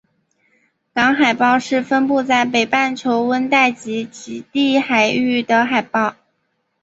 [0.95, 6.15] 港海豹是分布在北半球温带及极地海域的海豹。